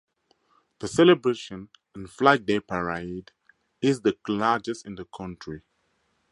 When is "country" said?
5.05-5.61